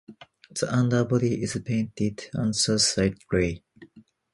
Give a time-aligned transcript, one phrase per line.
[0.59, 3.61] The underbody is painted Anthracite Gray.